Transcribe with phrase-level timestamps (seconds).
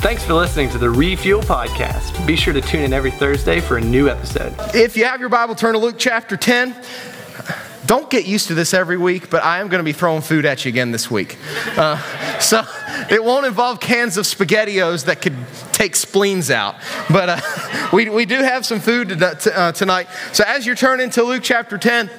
[0.00, 2.26] Thanks for listening to the Refuel Podcast.
[2.26, 4.54] Be sure to tune in every Thursday for a new episode.
[4.74, 6.74] If you have your Bible, turn to Luke chapter 10.
[7.84, 10.46] Don't get used to this every week, but I am going to be throwing food
[10.46, 11.36] at you again this week.
[11.76, 11.98] Uh,
[12.38, 12.64] so
[13.10, 15.36] it won't involve cans of SpaghettiOs that could
[15.72, 16.76] take spleens out.
[17.10, 20.08] But uh, we, we do have some food to, uh, tonight.
[20.32, 22.10] So as you're turning to Luke chapter 10,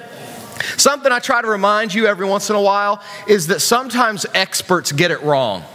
[0.78, 4.92] something I try to remind you every once in a while is that sometimes experts
[4.92, 5.66] get it wrong.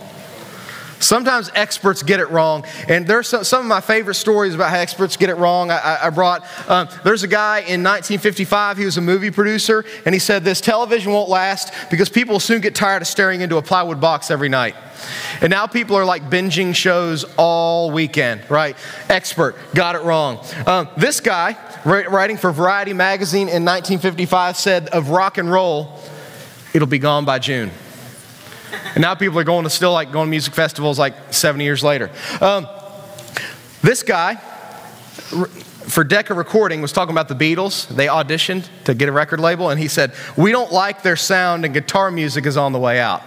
[0.99, 2.65] Sometimes experts get it wrong.
[2.89, 5.71] And there's some, some, of my favorite stories about how experts get it wrong.
[5.71, 10.15] I, I brought, um, there's a guy in 1955, he was a movie producer, and
[10.15, 13.57] he said this television won't last because people will soon get tired of staring into
[13.57, 14.75] a plywood box every night.
[15.41, 18.77] And now people are like binging shows all weekend, right?
[19.09, 20.45] Expert, got it wrong.
[20.67, 26.01] Um, this guy, writing for Variety magazine in 1955, said of rock and roll,
[26.73, 27.71] it'll be gone by June.
[28.95, 31.83] And now people are going to still like going to music festivals like 70 years
[31.85, 32.11] later.
[32.41, 32.67] Um,
[33.83, 34.37] this guy,
[35.87, 37.89] for Decca Recording, was talking about the Beatles.
[37.89, 41.65] They auditioned to get a record label, and he said, We don't like their sound,
[41.65, 43.23] and guitar music is on the way out.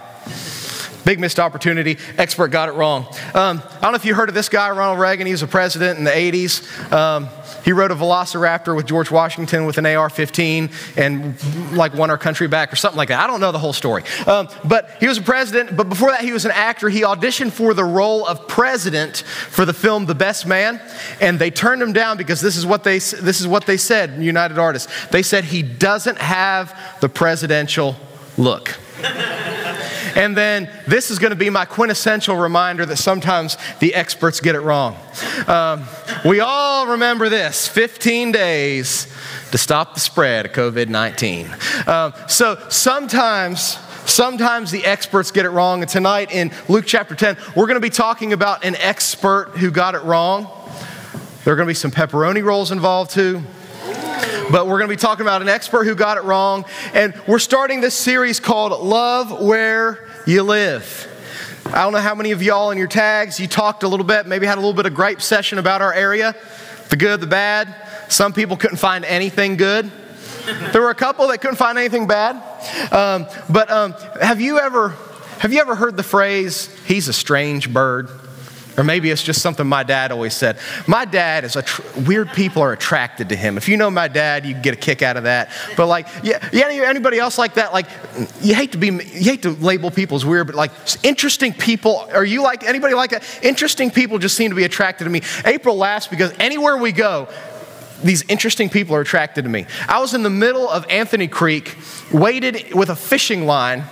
[1.04, 1.98] Big missed opportunity.
[2.18, 3.06] Expert got it wrong.
[3.34, 5.26] Um, I don't know if you heard of this guy, Ronald Reagan.
[5.26, 6.92] He was a president in the 80s.
[6.92, 7.28] Um,
[7.64, 12.18] he rode a Velociraptor with George Washington with an AR 15 and like won our
[12.18, 13.20] country back or something like that.
[13.20, 14.04] I don't know the whole story.
[14.26, 16.88] Um, but he was a president, but before that, he was an actor.
[16.88, 20.80] He auditioned for the role of president for the film The Best Man,
[21.20, 24.22] and they turned him down because this is what they, this is what they said,
[24.22, 25.08] United Artists.
[25.08, 27.96] They said he doesn't have the presidential
[28.36, 28.78] look.
[30.16, 34.54] And then this is going to be my quintessential reminder that sometimes the experts get
[34.54, 34.96] it wrong.
[35.46, 35.84] Um,
[36.24, 39.06] we all remember this 15 days
[39.52, 41.54] to stop the spread of COVID 19.
[41.86, 43.78] Um, so sometimes.
[44.06, 45.82] Sometimes the experts get it wrong.
[45.82, 49.70] And tonight in Luke chapter 10, we're going to be talking about an expert who
[49.70, 50.48] got it wrong.
[51.44, 53.44] There are going to be some pepperoni rolls involved too
[54.50, 56.64] but we're going to be talking about an expert who got it wrong.
[56.92, 61.06] And we're starting this series called Love Where You Live.
[61.66, 64.26] I don't know how many of y'all in your tags, you talked a little bit,
[64.26, 66.34] maybe had a little bit of gripe session about our area
[66.88, 67.72] the good, the bad.
[68.08, 69.90] Some people couldn't find anything good.
[70.72, 72.36] There were a couple that couldn't find anything bad.
[72.92, 74.96] Um, but um, have you ever
[75.38, 78.10] have you ever heard the phrase, he's a strange bird?
[78.76, 80.58] Or maybe it's just something my dad always said.
[80.86, 83.56] My dad is a tr- weird people are attracted to him.
[83.56, 85.50] If you know my dad, you get a kick out of that.
[85.76, 87.72] But like, yeah, yeah, anybody else like that?
[87.72, 87.86] Like,
[88.40, 90.70] you hate to be, you hate to label people as weird, but like
[91.02, 92.08] interesting people.
[92.12, 93.24] Are you like anybody like that?
[93.42, 95.22] Interesting people just seem to be attracted to me.
[95.44, 97.28] April laughs because anywhere we go,
[98.02, 99.66] these interesting people are attracted to me.
[99.88, 101.76] I was in the middle of Anthony Creek,
[102.12, 103.84] waited with a fishing line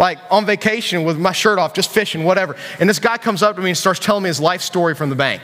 [0.00, 2.56] like on vacation with my shirt off, just fishing, whatever.
[2.80, 5.10] And this guy comes up to me and starts telling me his life story from
[5.10, 5.42] the bank.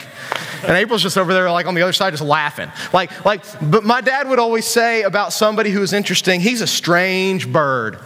[0.63, 2.71] And April's just over there, like on the other side, just laughing.
[2.91, 6.67] Like, like, but my dad would always say about somebody who is interesting, he's a
[6.67, 7.99] strange bird.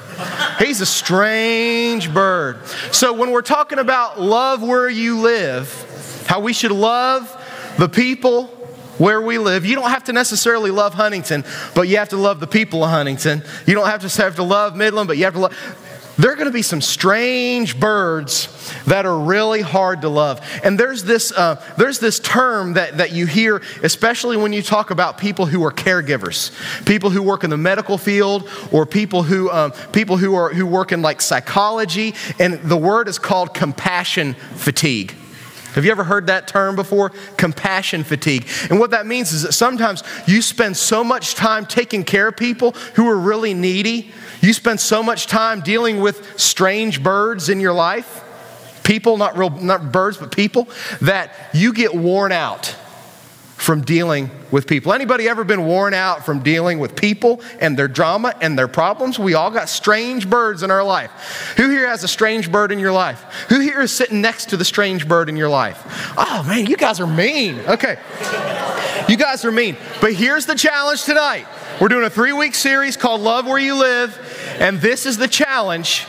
[0.59, 2.65] He's a strange bird.
[2.91, 7.29] So when we're talking about love where you live, how we should love
[7.77, 8.47] the people
[8.97, 9.65] where we live.
[9.65, 12.91] You don't have to necessarily love Huntington, but you have to love the people of
[12.91, 13.41] Huntington.
[13.65, 15.87] You don't have to have to love Midland, but you have to love
[16.21, 18.47] there are going to be some strange birds
[18.85, 20.39] that are really hard to love.
[20.63, 24.91] And there's this, uh, there's this term that, that you hear, especially when you talk
[24.91, 26.51] about people who are caregivers,
[26.85, 30.65] people who work in the medical field, or people who, um, people who, are, who
[30.65, 32.13] work in like psychology.
[32.39, 35.15] And the word is called compassion fatigue.
[35.73, 37.11] Have you ever heard that term before?
[37.37, 38.47] Compassion fatigue.
[38.69, 42.37] And what that means is that sometimes you spend so much time taking care of
[42.37, 44.11] people who are really needy
[44.41, 48.23] you spend so much time dealing with strange birds in your life,
[48.83, 50.67] people, not real, not birds, but people,
[51.01, 52.75] that you get worn out
[53.55, 54.93] from dealing with people.
[54.93, 59.17] Anybody ever been worn out from dealing with people and their drama and their problems?
[59.17, 61.53] We all got strange birds in our life.
[61.57, 63.21] Who here has a strange bird in your life?
[63.49, 65.83] Who here is sitting next to the strange bird in your life?
[66.17, 67.59] Oh man, you guys are mean.
[67.61, 67.97] Okay.
[69.07, 69.77] You guys are mean.
[69.99, 71.47] But here's the challenge tonight.
[71.79, 74.17] We're doing a three week series called Love Where You Live,
[74.59, 76.05] and this is the challenge.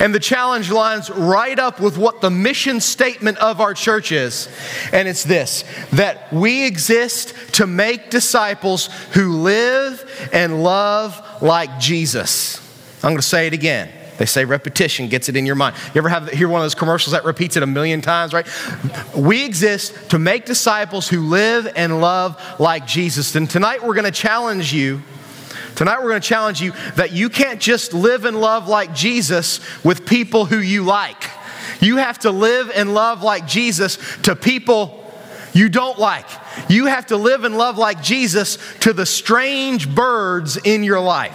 [0.00, 4.48] And the challenge lines right up with what the mission statement of our church is.
[4.92, 12.58] And it's this that we exist to make disciples who live and love like Jesus.
[13.04, 13.90] I'm going to say it again.
[14.16, 15.76] They say repetition gets it in your mind.
[15.94, 18.46] You ever have hear one of those commercials that repeats it a million times, right?
[19.16, 23.34] We exist to make disciples who live and love like Jesus.
[23.34, 25.02] And tonight we're going to challenge you
[25.80, 29.60] Tonight, we're going to challenge you that you can't just live and love like Jesus
[29.82, 31.24] with people who you like.
[31.80, 35.10] You have to live and love like Jesus to people
[35.54, 36.26] you don't like.
[36.68, 41.34] You have to live and love like Jesus to the strange birds in your life.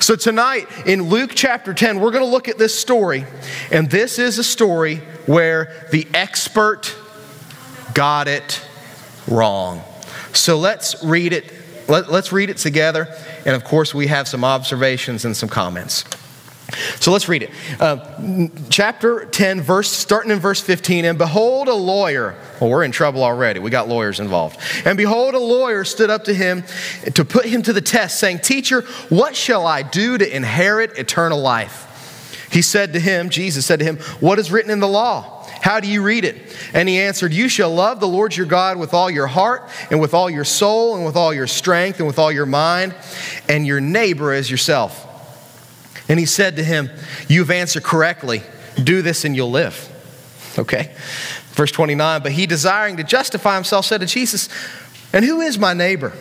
[0.00, 3.26] So, tonight in Luke chapter 10, we're going to look at this story,
[3.70, 4.96] and this is a story
[5.26, 6.92] where the expert
[7.94, 8.60] got it
[9.28, 9.84] wrong.
[10.32, 11.52] So, let's read it.
[11.88, 13.08] Let, us read it together,
[13.44, 16.04] and of course, we have some observations and some comments.
[16.98, 17.50] So let's read it.
[17.80, 21.04] Uh, chapter 10, verse, starting in verse 15.
[21.04, 22.34] And behold, a lawyer.
[22.60, 23.60] Well, we're in trouble already.
[23.60, 24.58] We got lawyers involved.
[24.84, 26.64] And behold, a lawyer stood up to him
[27.14, 31.40] to put him to the test, saying, Teacher, what shall I do to inherit eternal
[31.40, 31.84] life?
[32.50, 35.35] He said to him, Jesus said to him, What is written in the law?
[35.60, 36.56] How do you read it?
[36.72, 40.00] And he answered, You shall love the Lord your God with all your heart, and
[40.00, 42.94] with all your soul, and with all your strength, and with all your mind,
[43.48, 45.02] and your neighbor as yourself.
[46.08, 46.90] And he said to him,
[47.28, 48.42] You've answered correctly.
[48.82, 49.92] Do this and you'll live.
[50.58, 50.94] Okay?
[51.52, 54.48] Verse 29 But he, desiring to justify himself, said to Jesus,
[55.12, 56.12] And who is my neighbor?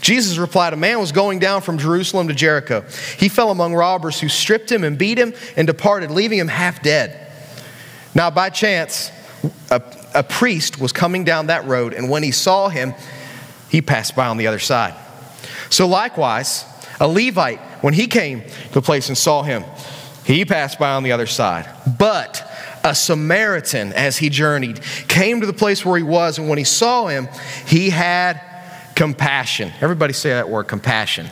[0.00, 2.84] Jesus replied, A man was going down from Jerusalem to Jericho.
[3.16, 6.82] He fell among robbers who stripped him and beat him and departed, leaving him half
[6.82, 7.23] dead.
[8.14, 9.10] Now, by chance,
[9.70, 9.82] a,
[10.14, 12.94] a priest was coming down that road, and when he saw him,
[13.70, 14.94] he passed by on the other side.
[15.70, 16.64] So, likewise,
[17.00, 19.64] a Levite, when he came to the place and saw him,
[20.24, 21.68] he passed by on the other side.
[21.98, 22.48] But
[22.84, 26.64] a Samaritan, as he journeyed, came to the place where he was, and when he
[26.64, 27.28] saw him,
[27.66, 28.40] he had
[28.94, 29.72] compassion.
[29.80, 31.26] Everybody say that word compassion.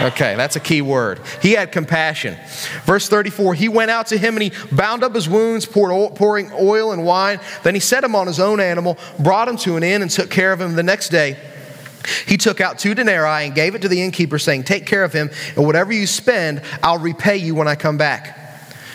[0.00, 1.20] Okay, that's a key word.
[1.42, 2.36] He had compassion.
[2.84, 6.50] Verse 34 He went out to him and he bound up his wounds, poured pouring
[6.52, 7.40] oil and wine.
[7.64, 10.30] Then he set him on his own animal, brought him to an inn, and took
[10.30, 10.76] care of him.
[10.76, 11.38] The next day,
[12.26, 15.12] he took out two denarii and gave it to the innkeeper, saying, Take care of
[15.12, 18.36] him, and whatever you spend, I'll repay you when I come back.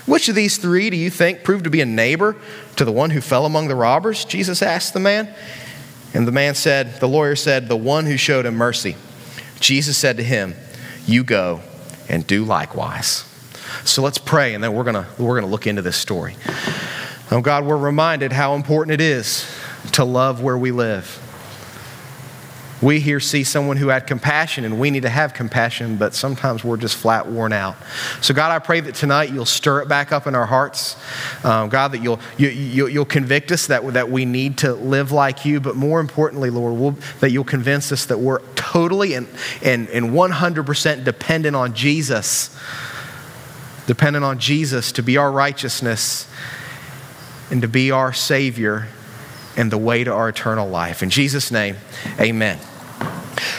[0.05, 2.35] Which of these three do you think proved to be a neighbor
[2.75, 4.25] to the one who fell among the robbers?
[4.25, 5.33] Jesus asked the man.
[6.13, 8.95] And the man said, The lawyer said, The one who showed him mercy.
[9.63, 10.55] Jesus said to him,
[11.05, 11.61] You go
[12.09, 13.23] and do likewise.
[13.85, 16.35] So let's pray, and then we're going we're going to look into this story.
[17.31, 19.49] Oh God, we're reminded how important it is
[19.93, 21.19] to love where we live
[22.83, 26.63] we here see someone who had compassion, and we need to have compassion, but sometimes
[26.63, 27.77] we're just flat worn out.
[28.21, 30.97] So, God, I pray that tonight you'll stir it back up in our hearts.
[31.45, 35.11] Um, God, that you'll, you, you, you'll convict us that, that we need to live
[35.11, 39.27] like you, but more importantly, Lord, we'll, that you'll convince us that we're totally and,
[39.61, 42.55] and, and 100% dependent on Jesus,
[43.87, 46.27] dependent on Jesus to be our righteousness
[47.49, 48.87] and to be our Savior
[49.55, 51.03] and the way to our eternal life.
[51.03, 51.77] In Jesus' name,
[52.19, 52.59] amen.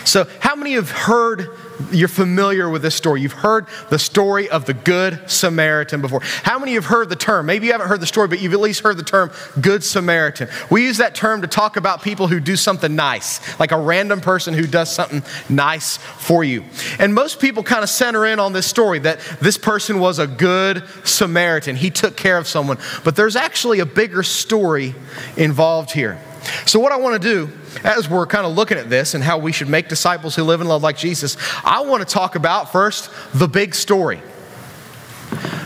[0.04, 1.50] So, how many of you have heard,
[1.92, 3.20] you're familiar with this story?
[3.20, 6.20] You've heard the story of the Good Samaritan before.
[6.22, 7.46] How many have heard the term?
[7.46, 10.48] Maybe you haven't heard the story, but you've at least heard the term Good Samaritan.
[10.70, 14.20] We use that term to talk about people who do something nice, like a random
[14.20, 16.64] person who does something nice for you.
[16.98, 20.26] And most people kind of center in on this story that this person was a
[20.26, 21.76] good Samaritan.
[21.76, 22.78] He took care of someone.
[23.04, 24.94] But there's actually a bigger story
[25.36, 26.18] involved here.
[26.66, 27.52] So, what I want to do
[27.84, 30.60] as we're kind of looking at this and how we should make disciples who live
[30.60, 34.20] and love like Jesus, I want to talk about first the big story.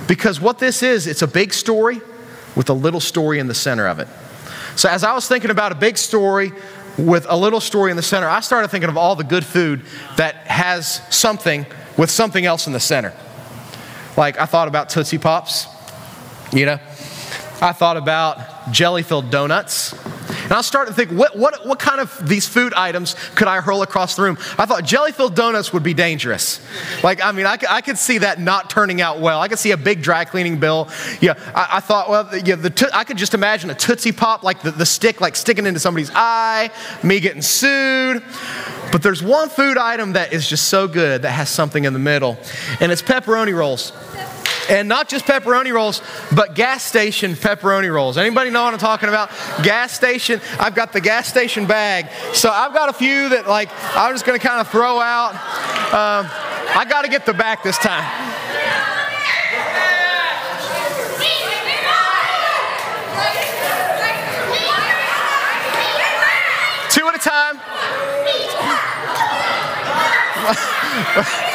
[0.07, 2.01] Because what this is, it's a big story
[2.57, 4.09] with a little story in the center of it.
[4.77, 6.53] So, as I was thinking about a big story
[6.97, 9.83] with a little story in the center, I started thinking of all the good food
[10.17, 13.13] that has something with something else in the center.
[14.17, 15.67] Like, I thought about Tootsie Pops,
[16.53, 16.79] you know,
[17.61, 19.95] I thought about jelly filled donuts.
[20.49, 23.61] And I started to think, what, what, what kind of these food items could I
[23.61, 24.39] hurl across the room?
[24.57, 26.67] I thought jelly filled donuts would be dangerous.
[27.03, 29.43] Like, I mean, I, I could see that not turning out well.
[29.43, 30.89] I could see a big dry cleaning bill.
[31.21, 34.63] Yeah, I, I thought, well, yeah, the I could just imagine a Tootsie Pop, like
[34.63, 36.71] the, the stick, like sticking into somebody's eye,
[37.03, 38.23] me getting sued.
[38.91, 41.99] But there's one food item that is just so good that has something in the
[41.99, 42.39] middle,
[42.81, 43.93] and it's pepperoni rolls.
[44.69, 46.03] And not just pepperoni rolls,
[46.35, 48.19] but gas station pepperoni rolls.
[48.19, 49.31] Anybody know what I'm talking about?
[49.63, 50.43] Gas station.
[50.59, 52.11] I've got the gas station bag.
[52.35, 55.33] So I've got a few that like I'm just to kind of throw out.
[55.89, 56.31] Um,
[56.77, 58.05] I got to get the back this time.
[66.91, 67.59] Two at a time.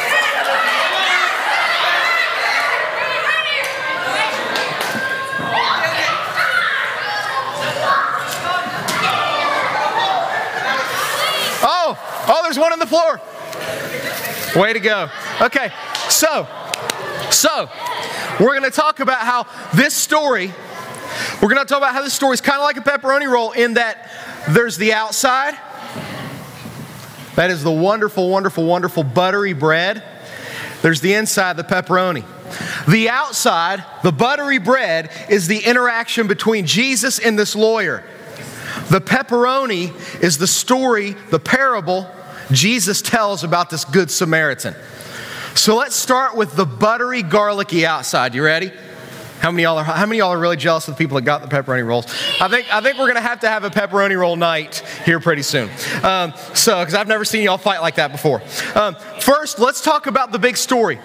[11.66, 11.96] Oh,
[12.54, 13.20] there's one on the floor.
[14.54, 15.10] Way to go.
[15.40, 15.72] Okay,
[16.08, 16.46] so,
[17.30, 17.68] so,
[18.38, 20.52] we're going to talk about how this story
[21.42, 23.52] We're going to talk about how this story is kind of like a pepperoni roll
[23.52, 24.10] in that
[24.50, 25.58] there's the outside.
[27.34, 30.02] That is the wonderful, wonderful, wonderful buttery bread.
[30.82, 32.24] There's the inside, the pepperoni.
[32.86, 38.04] The outside, the buttery bread, is the interaction between Jesus and this lawyer.
[38.90, 39.92] The pepperoni
[40.22, 42.10] is the story, the parable
[42.50, 44.74] Jesus tells about this good Samaritan.
[45.54, 48.34] So let's start with the buttery, garlicky outside.
[48.34, 48.72] You ready?
[49.40, 51.42] How many y'all are how many y'all are really jealous of the people that got
[51.42, 52.06] the pepperoni rolls?
[52.40, 55.42] I think I think we're gonna have to have a pepperoni roll night here pretty
[55.42, 55.68] soon.
[56.02, 58.42] Um, so because I've never seen y'all fight like that before.
[58.74, 60.98] Um, first, let's talk about the big story.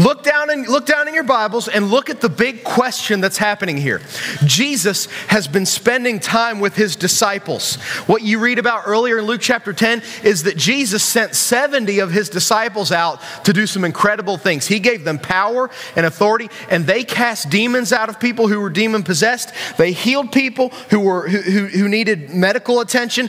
[0.00, 3.36] Look down, and look down in your Bibles and look at the big question that's
[3.36, 4.00] happening here.
[4.46, 7.76] Jesus has been spending time with his disciples.
[8.06, 12.12] What you read about earlier in Luke chapter 10 is that Jesus sent 70 of
[12.12, 14.66] his disciples out to do some incredible things.
[14.66, 18.70] He gave them power and authority, and they cast demons out of people who were
[18.70, 19.52] demon possessed.
[19.76, 23.28] They healed people who, were, who, who needed medical attention.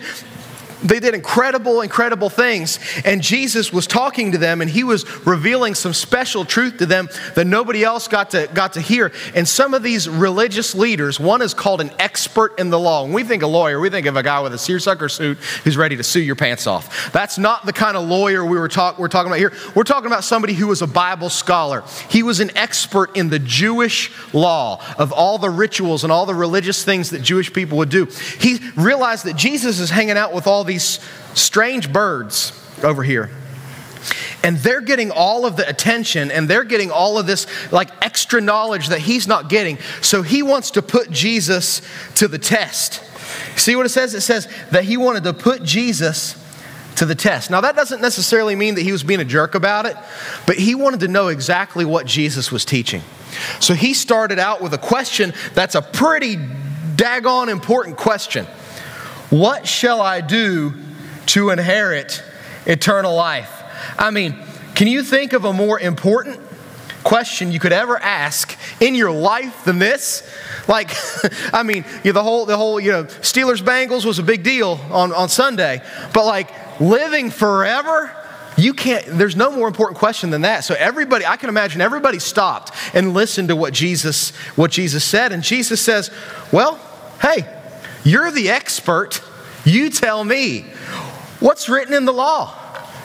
[0.83, 2.79] They did incredible, incredible things.
[3.05, 7.09] And Jesus was talking to them and he was revealing some special truth to them
[7.35, 9.11] that nobody else got to, got to hear.
[9.35, 13.03] And some of these religious leaders, one is called an expert in the law.
[13.03, 15.77] When we think a lawyer, we think of a guy with a seersucker suit who's
[15.77, 17.11] ready to sue your pants off.
[17.11, 19.53] That's not the kind of lawyer we were, talk, we're talking about here.
[19.75, 21.83] We're talking about somebody who was a Bible scholar.
[22.09, 26.35] He was an expert in the Jewish law of all the rituals and all the
[26.35, 28.05] religious things that Jewish people would do.
[28.39, 30.99] He realized that Jesus is hanging out with all these
[31.33, 33.29] strange birds over here.
[34.43, 38.41] And they're getting all of the attention and they're getting all of this like extra
[38.41, 39.77] knowledge that he's not getting.
[40.01, 41.81] So he wants to put Jesus
[42.15, 43.03] to the test.
[43.57, 44.15] See what it says?
[44.15, 46.37] It says that he wanted to put Jesus
[46.95, 47.51] to the test.
[47.51, 49.95] Now, that doesn't necessarily mean that he was being a jerk about it,
[50.47, 53.01] but he wanted to know exactly what Jesus was teaching.
[53.59, 56.37] So he started out with a question that's a pretty
[56.95, 58.45] daggone important question.
[59.31, 60.73] What shall I do
[61.27, 62.21] to inherit
[62.65, 63.49] eternal life?
[63.97, 64.37] I mean,
[64.75, 66.41] can you think of a more important
[67.05, 70.29] question you could ever ask in your life than this?
[70.67, 70.91] Like,
[71.53, 74.43] I mean, you know, the whole, the whole, you know, Steelers Bengals was a big
[74.43, 75.81] deal on, on Sunday,
[76.13, 78.13] but like living forever,
[78.57, 80.65] you can't, there's no more important question than that.
[80.65, 85.31] So everybody, I can imagine everybody stopped and listened to what Jesus, what Jesus said.
[85.31, 86.11] And Jesus says,
[86.51, 86.77] Well,
[87.21, 87.47] hey,
[88.03, 89.21] you're the expert.
[89.65, 90.61] You tell me.
[91.39, 92.60] What's written in the law?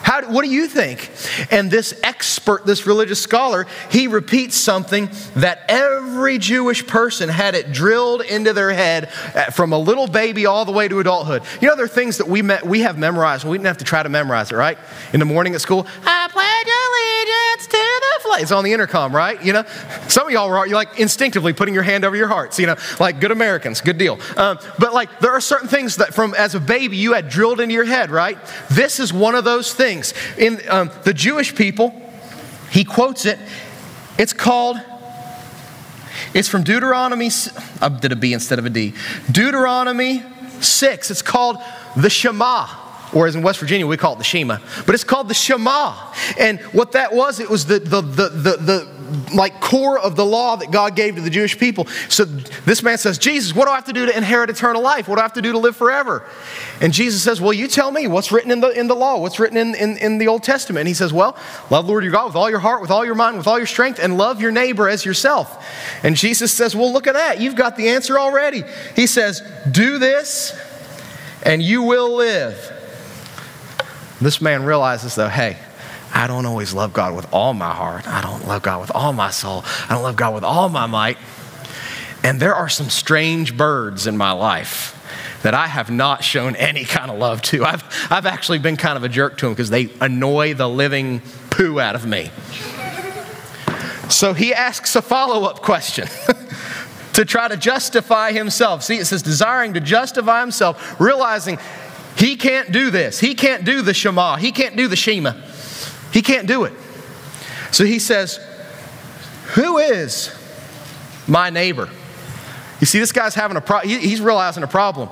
[0.07, 1.11] How, what do you think?
[1.51, 7.73] And this expert, this religious scholar, he repeats something that every Jewish person had it
[7.73, 11.43] drilled into their head uh, from a little baby all the way to adulthood.
[11.61, 13.43] You know, there are things that we, met, we have memorized.
[13.43, 14.79] and We didn't have to try to memorize it, right?
[15.13, 18.43] In the morning at school, I pledge allegiance to the flag.
[18.43, 19.45] It's on the intercom, right?
[19.45, 19.65] You know,
[20.07, 22.77] some of y'all are you're like instinctively putting your hand over your hearts, you know,
[23.01, 24.21] like good Americans, good deal.
[24.37, 27.59] Um, but like there are certain things that from as a baby you had drilled
[27.61, 28.39] into your head, right?
[28.71, 30.39] This is one of those things things.
[30.39, 31.95] In um, the Jewish people,
[32.71, 33.39] he quotes it.
[34.19, 34.79] It's called,
[36.35, 37.31] it's from Deuteronomy,
[37.81, 38.95] I did a B instead of a D.
[39.31, 40.23] Deuteronomy
[40.61, 41.11] 6.
[41.11, 41.59] It's called
[41.97, 42.67] the Shema.
[43.15, 44.59] Or as in West Virginia, we call it the Shema.
[44.85, 45.95] But it's called the Shema.
[46.39, 48.96] And what that was, it was the, the, the, the, the
[49.35, 51.87] like core of the law that God gave to the Jewish people.
[52.09, 55.09] So this man says, Jesus, what do I have to do to inherit eternal life?
[55.09, 56.25] What do I have to do to live forever?
[56.81, 59.39] And Jesus says, Well, you tell me what's written in the, in the law, what's
[59.39, 60.81] written in, in, in the Old Testament.
[60.81, 61.37] And he says, Well,
[61.71, 63.59] love the Lord your God with all your heart, with all your mind, with all
[63.59, 65.65] your strength, and love your neighbor as yourself.
[66.03, 67.41] And Jesus says, Well, look at that.
[67.41, 68.63] You've got the answer already.
[68.95, 70.59] He says, Do this,
[71.43, 72.73] and you will live.
[74.21, 75.59] This man realizes, though, hey,
[76.17, 78.09] I don't always love God with all my heart.
[78.09, 79.67] I don't love God with all my soul.
[79.87, 81.19] I don't love God with all my might.
[82.25, 84.95] And there are some strange birds in my life
[85.43, 87.67] that I have not shown any kind of love to.
[87.67, 91.21] I've, I've actually been kind of a jerk to them because they annoy the living
[91.51, 92.31] poo out of me.
[94.09, 96.09] So he asks a follow up question
[97.13, 98.85] to try to justify himself.
[98.85, 101.59] See, it says desiring to justify himself, realizing
[102.17, 103.21] he can't do this.
[103.21, 104.37] He can't do the Shema.
[104.37, 105.35] He can't do the Shema.
[106.17, 106.73] He can't do it.
[107.73, 108.41] So he says,
[109.49, 110.35] Who is
[111.29, 111.91] my neighbor?
[112.81, 114.01] You see, this guy's having a problem.
[114.01, 115.11] He's realizing a problem.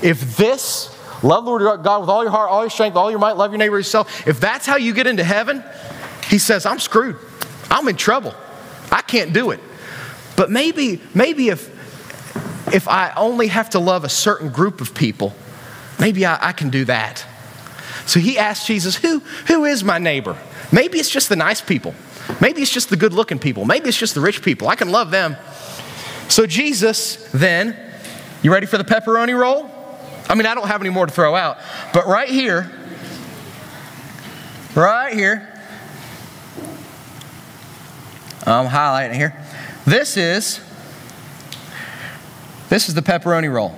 [0.00, 3.18] If this, love the Lord God with all your heart, all your strength, all your
[3.18, 5.64] might, love your neighbor yourself, if that's how you get into heaven,
[6.28, 7.16] he says, I'm screwed.
[7.68, 8.32] I'm in trouble.
[8.92, 9.58] I can't do it.
[10.36, 11.68] But maybe, maybe if,
[12.72, 15.34] if I only have to love a certain group of people,
[15.98, 17.26] maybe I, I can do that.
[18.06, 20.36] So he asked Jesus, who, who is my neighbor?
[20.72, 21.94] Maybe it's just the nice people.
[22.40, 23.64] Maybe it's just the good looking people.
[23.64, 24.68] Maybe it's just the rich people.
[24.68, 25.36] I can love them.
[26.28, 27.76] So, Jesus then,
[28.42, 29.70] you ready for the pepperoni roll?
[30.28, 31.58] I mean, I don't have any more to throw out,
[31.92, 32.70] but right here,
[34.74, 35.50] right here,
[38.46, 39.36] I'm highlighting here.
[39.86, 40.60] This is
[42.68, 43.76] this is the pepperoni roll.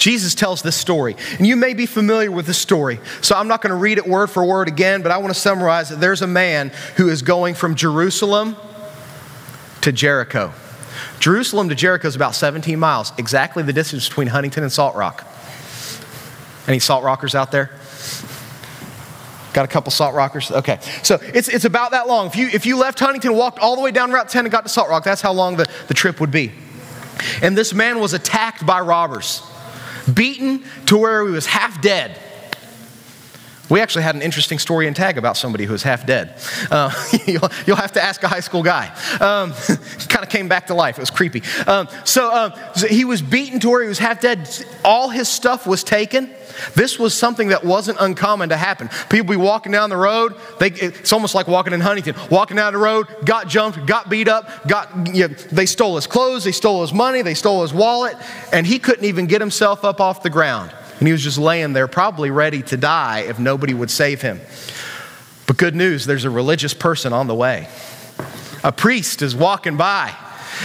[0.00, 3.60] Jesus tells this story, and you may be familiar with this story, so I'm not
[3.60, 6.22] going to read it word for word again, but I want to summarize that there's
[6.22, 8.56] a man who is going from Jerusalem
[9.82, 10.54] to Jericho.
[11.18, 15.26] Jerusalem to Jericho is about 17 miles, exactly the distance between Huntington and Salt Rock.
[16.66, 17.70] Any Salt Rockers out there?
[19.52, 20.50] Got a couple Salt Rockers?
[20.50, 20.78] Okay.
[21.02, 22.26] So it's, it's about that long.
[22.28, 24.62] If you, if you left Huntington, walked all the way down Route 10 and got
[24.62, 26.52] to Salt Rock, that's how long the, the trip would be.
[27.42, 29.42] And this man was attacked by robbers,
[30.12, 32.18] beaten to where he was half dead.
[33.70, 36.34] We actually had an interesting story in tag about somebody who was half dead.
[36.70, 36.90] Uh,
[37.26, 38.88] you'll, you'll, have to ask a high school guy.
[39.20, 39.52] Um,
[40.08, 40.98] kind of came back to life.
[40.98, 41.42] It was creepy.
[41.68, 44.48] Um, so, um, so he was beaten to where he was half dead.
[44.84, 46.34] All his stuff was taken.
[46.74, 48.90] This was something that wasn't uncommon to happen.
[49.08, 50.34] People be walking down the road.
[50.58, 52.16] They, it's almost like walking in Huntington.
[52.28, 56.08] Walking down the road, got jumped, got beat up, got, you know, they stole his
[56.08, 58.16] clothes, they stole his money, they stole his wallet,
[58.52, 60.72] and he couldn't even get himself up off the ground.
[61.00, 64.40] And he was just laying there, probably ready to die if nobody would save him.
[65.46, 67.68] But good news, there's a religious person on the way.
[68.62, 70.14] A priest is walking by.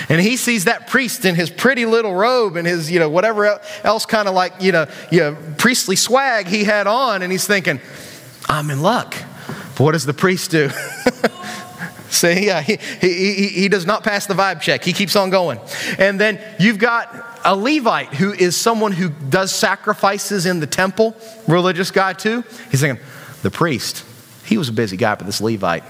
[0.10, 3.62] And he sees that priest in his pretty little robe and his, you know, whatever
[3.84, 7.22] else kind of like, you know, you know, priestly swag he had on.
[7.22, 7.80] And he's thinking,
[8.48, 9.16] I'm in luck.
[9.48, 10.70] But what does the priest do?
[12.10, 14.84] See, yeah, he, he, he does not pass the vibe check.
[14.84, 15.60] He keeps on going.
[15.98, 21.16] And then you've got a Levite who is someone who does sacrifices in the temple,
[21.48, 22.44] religious guy too.
[22.72, 23.02] He's thinking,
[23.44, 24.04] the priest,
[24.44, 25.84] he was a busy guy, but this Levite,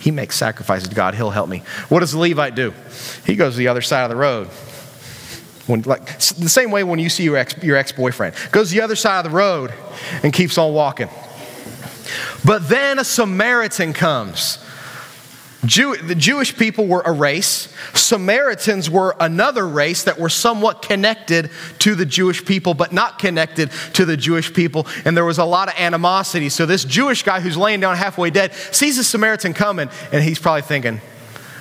[0.00, 1.14] he makes sacrifices to God.
[1.14, 1.62] He'll help me.
[1.88, 2.72] What does the Levite do?
[3.26, 4.48] He goes to the other side of the road.
[5.66, 8.34] When, like, the same way when you see your, ex, your ex-boyfriend.
[8.52, 9.74] Goes the other side of the road
[10.22, 11.08] and keeps on walking.
[12.44, 14.64] But then a Samaritan comes
[15.66, 17.72] Jew, the Jewish people were a race.
[17.94, 21.50] Samaritans were another race that were somewhat connected
[21.80, 24.86] to the Jewish people, but not connected to the Jewish people.
[25.04, 26.48] And there was a lot of animosity.
[26.48, 30.38] So this Jewish guy who's laying down halfway dead sees a Samaritan coming, and he's
[30.38, 31.00] probably thinking,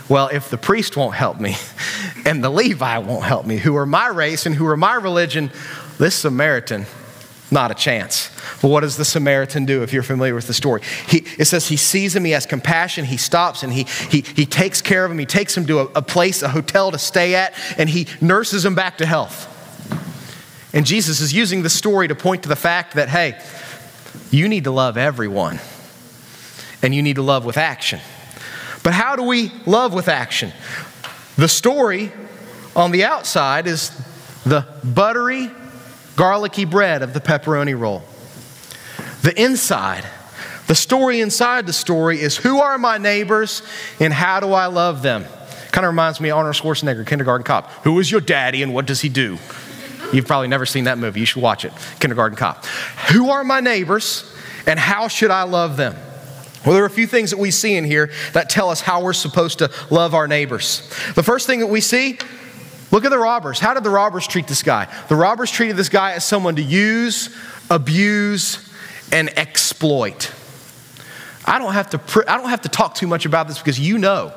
[0.07, 1.55] well, if the priest won't help me
[2.25, 5.51] and the Levi won't help me, who are my race and who are my religion,
[5.97, 6.85] this Samaritan,
[7.55, 8.29] not a chance.
[8.61, 10.81] But what does the Samaritan do if you're familiar with the story?
[11.07, 14.45] He, it says he sees him, he has compassion, he stops and he, he, he
[14.45, 17.33] takes care of him, he takes him to a, a place, a hotel to stay
[17.33, 19.51] at, and he nurses him back to health.
[20.75, 23.39] And Jesus is using the story to point to the fact that, hey,
[24.29, 25.59] you need to love everyone,
[26.83, 28.01] and you need to love with action.
[28.83, 30.51] But how do we love with action?
[31.37, 32.11] The story
[32.75, 33.89] on the outside is
[34.45, 35.49] the buttery,
[36.15, 38.03] garlicky bread of the pepperoni roll.
[39.21, 40.05] The inside,
[40.67, 43.61] the story inside the story is who are my neighbors
[43.99, 45.25] and how do I love them?
[45.71, 47.69] Kind of reminds me of Arnold Schwarzenegger, Kindergarten Cop.
[47.83, 49.37] Who is your daddy and what does he do?
[50.13, 51.19] You've probably never seen that movie.
[51.19, 52.65] You should watch it, Kindergarten Cop.
[53.11, 54.31] Who are my neighbors
[54.65, 55.95] and how should I love them?
[56.65, 59.03] Well, there are a few things that we see in here that tell us how
[59.03, 60.89] we're supposed to love our neighbors.
[61.13, 62.17] The first thing that we see
[62.95, 63.59] Look at the robbers.
[63.59, 64.87] How did the robbers treat this guy?
[65.09, 67.29] The robbers treated this guy as someone to use,
[67.69, 68.73] abuse,
[69.11, 70.31] and exploit.
[71.43, 73.97] I don't have to, I don't have to talk too much about this because you
[73.97, 74.31] know.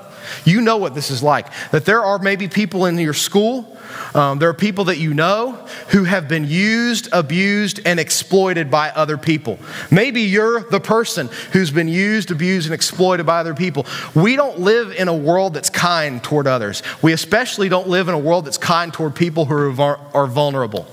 [0.45, 1.47] You know what this is like.
[1.71, 3.77] That there are maybe people in your school,
[4.15, 5.53] um, there are people that you know
[5.89, 9.59] who have been used, abused, and exploited by other people.
[9.91, 13.87] Maybe you're the person who's been used, abused, and exploited by other people.
[14.15, 16.83] We don't live in a world that's kind toward others.
[17.03, 20.85] We especially don't live in a world that's kind toward people who are, are vulnerable.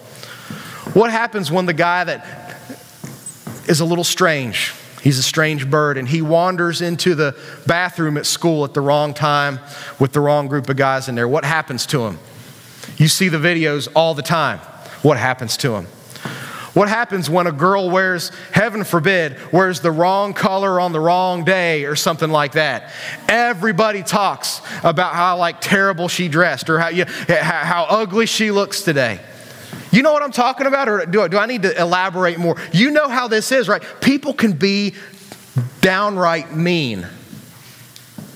[0.93, 2.45] What happens when the guy that
[3.67, 4.73] is a little strange.
[5.05, 7.37] He's a strange bird, and he wanders into the
[7.67, 9.59] bathroom at school at the wrong time
[9.99, 11.27] with the wrong group of guys in there.
[11.27, 12.17] What happens to him?
[12.97, 14.57] You see the videos all the time.
[15.03, 15.85] What happens to him?
[16.73, 21.43] What happens when a girl wears, heaven forbid, wears the wrong color on the wrong
[21.43, 22.91] day or something like that?
[23.29, 28.81] Everybody talks about how like terrible she dressed or how, you, how ugly she looks
[28.81, 29.19] today.
[29.95, 32.57] You know what I'm talking about, or do I, do I need to elaborate more?
[32.73, 33.81] You know how this is, right?
[34.01, 34.93] People can be
[35.79, 37.07] downright mean.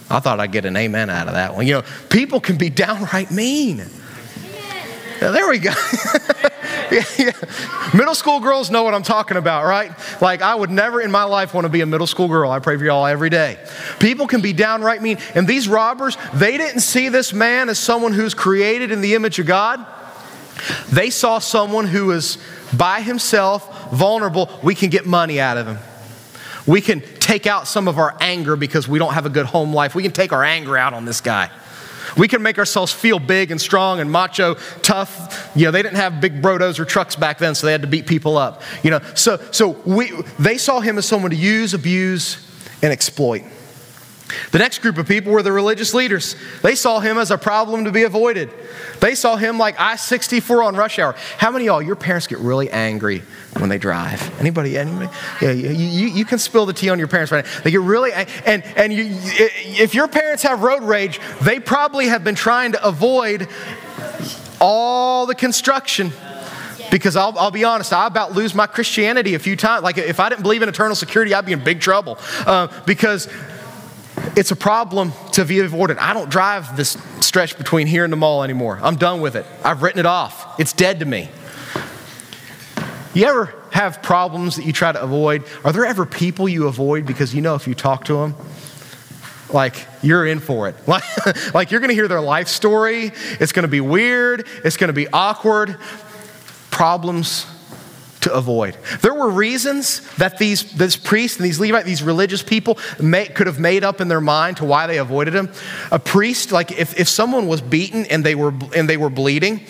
[0.09, 1.67] I thought I'd get an amen out of that one.
[1.67, 3.83] You know, people can be downright mean.
[5.19, 5.71] There we go.
[6.91, 7.31] yeah, yeah.
[7.93, 9.91] Middle school girls know what I'm talking about, right?
[10.21, 12.51] Like, I would never in my life want to be a middle school girl.
[12.51, 13.59] I pray for y'all every day.
[13.99, 15.17] People can be downright mean.
[15.35, 19.39] And these robbers, they didn't see this man as someone who's created in the image
[19.39, 19.85] of God.
[20.91, 22.37] They saw someone who was
[22.75, 24.49] by himself, vulnerable.
[24.63, 25.77] We can get money out of him.
[26.67, 29.73] We can take out some of our anger because we don't have a good home
[29.73, 29.95] life.
[29.95, 31.49] We can take our anger out on this guy.
[32.17, 35.51] We can make ourselves feel big and strong and macho, tough.
[35.55, 37.87] You know, they didn't have big brodos or trucks back then, so they had to
[37.87, 38.61] beat people up.
[38.83, 42.45] You know, so so we they saw him as someone to use, abuse,
[42.81, 43.43] and exploit.
[44.51, 46.35] The next group of people were the religious leaders.
[46.61, 48.51] They saw him as a problem to be avoided.
[48.99, 51.15] They saw him like I 64 on rush hour.
[51.37, 53.23] How many of y'all, your parents get really angry
[53.57, 54.39] when they drive?
[54.39, 54.77] Anybody?
[54.77, 55.09] Anybody?
[55.41, 57.61] Yeah, you, you, you can spill the tea on your parents right now.
[57.61, 62.23] They get really, and, and you, if your parents have road rage, they probably have
[62.23, 63.47] been trying to avoid
[64.61, 66.11] all the construction
[66.91, 69.83] because I'll, I'll, be honest, I about lose my Christianity a few times.
[69.83, 73.27] Like if I didn't believe in eternal security, I'd be in big trouble uh, because
[74.35, 75.97] it's a problem to be avoided.
[75.97, 78.79] I don't drive this stretch between here and the mall anymore.
[78.81, 79.45] I'm done with it.
[79.63, 80.59] I've written it off.
[80.59, 81.29] It's dead to me.
[83.13, 85.43] You ever have problems that you try to avoid?
[85.63, 88.35] Are there ever people you avoid because you know if you talk to them,
[89.51, 90.75] like you're in for it?
[90.87, 91.03] Like,
[91.53, 93.11] like you're going to hear their life story.
[93.39, 94.47] It's going to be weird.
[94.63, 95.77] It's going to be awkward.
[96.71, 97.45] Problems
[98.21, 98.77] to avoid.
[99.01, 103.47] There were reasons that these this priests and these Levites, these religious people, may, could
[103.47, 105.49] have made up in their mind to why they avoided him.
[105.91, 109.65] A priest, like if, if someone was beaten and they were and they were bleeding,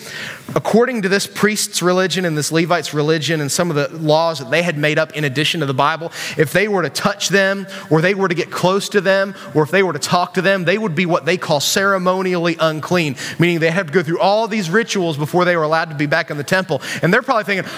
[0.54, 4.50] according to this priest's religion and this Levite's religion and some of the laws that
[4.50, 7.66] they had made up in addition to the Bible, if they were to touch them
[7.90, 10.42] or they were to get close to them or if they were to talk to
[10.42, 14.20] them, they would be what they call ceremonially unclean, meaning they had to go through
[14.20, 16.82] all these rituals before they were allowed to be back in the temple.
[17.02, 17.70] And they're probably thinking,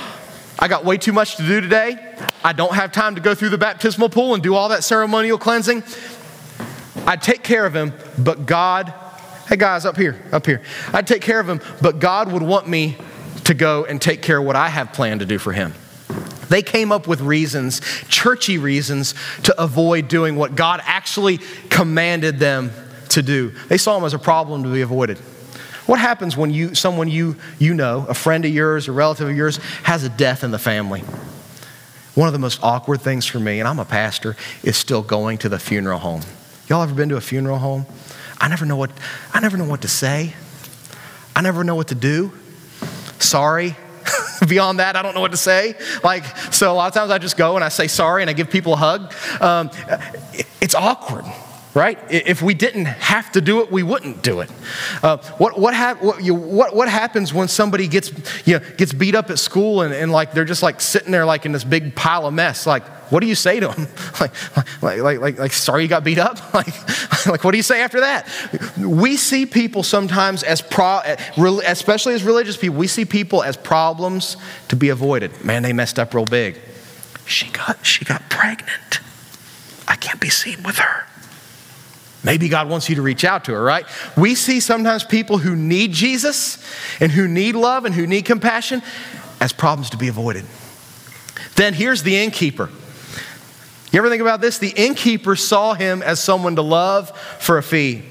[0.62, 1.96] I got way too much to do today.
[2.44, 5.36] I don't have time to go through the baptismal pool and do all that ceremonial
[5.36, 5.82] cleansing.
[7.04, 8.94] I'd take care of him, but God,
[9.48, 10.62] hey guys, up here, up here.
[10.92, 12.96] I'd take care of him, but God would want me
[13.42, 15.74] to go and take care of what I have planned to do for him.
[16.48, 21.38] They came up with reasons, churchy reasons, to avoid doing what God actually
[21.70, 22.70] commanded them
[23.08, 23.50] to do.
[23.66, 25.18] They saw him as a problem to be avoided.
[25.86, 29.36] What happens when you, someone you, you know, a friend of yours, a relative of
[29.36, 31.00] yours, has a death in the family?
[32.14, 35.38] One of the most awkward things for me, and I'm a pastor, is still going
[35.38, 36.22] to the funeral home.
[36.68, 37.86] Y'all ever been to a funeral home?
[38.40, 38.90] I never know what,
[39.32, 40.34] I never know what to say.
[41.34, 42.32] I never know what to do.
[43.18, 43.76] Sorry.
[44.48, 45.74] Beyond that, I don't know what to say.
[46.04, 48.34] Like, so a lot of times I just go and I say sorry and I
[48.34, 49.12] give people a hug.
[49.40, 49.70] Um,
[50.60, 51.24] it's awkward
[51.74, 51.98] right?
[52.10, 54.50] If we didn't have to do it, we wouldn't do it.
[55.02, 58.10] Uh, what, what, hap- what, you, what, what, happens when somebody gets,
[58.46, 61.24] you know, gets beat up at school and, and like they're just like sitting there
[61.24, 62.66] like in this big pile of mess?
[62.66, 63.88] Like, what do you say to them?
[64.20, 66.54] like, like, like, like, like, sorry you got beat up?
[66.54, 68.28] like, like, what do you say after that?
[68.78, 71.00] We see people sometimes as, pro,
[71.64, 74.36] especially as religious people, we see people as problems
[74.68, 75.42] to be avoided.
[75.42, 76.58] Man, they messed up real big.
[77.24, 79.00] She got, she got pregnant.
[79.88, 81.06] I can't be seen with her.
[82.24, 83.84] Maybe God wants you to reach out to her, right?
[84.16, 86.58] We see sometimes people who need Jesus
[87.00, 88.82] and who need love and who need compassion
[89.40, 90.44] as problems to be avoided.
[91.56, 92.70] Then here's the innkeeper.
[93.90, 94.58] You ever think about this?
[94.58, 98.04] The innkeeper saw him as someone to love for a fee.